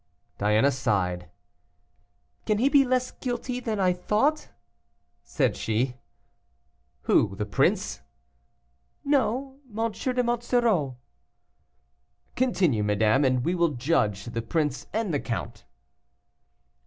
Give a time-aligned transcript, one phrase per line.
[0.39, 1.29] Diana sighed.
[2.47, 4.49] "Can he be less guilty than I thought?"
[5.23, 5.97] said she.
[7.01, 8.01] "Who, the prince?"
[9.05, 9.91] "No, M.
[9.91, 10.97] de Monsoreau."
[12.35, 15.65] "Continue, madame, and we will judge the prince and the count."